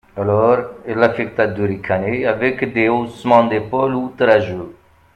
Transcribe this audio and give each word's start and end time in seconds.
Alors, 0.17 0.57
il 0.87 0.99
affecta 1.03 1.45
de 1.45 1.61
ricaner, 1.63 2.25
avec 2.25 2.73
des 2.73 2.89
haussements 2.89 3.43
d'épaules 3.45 3.93
outrageux. 3.93 4.75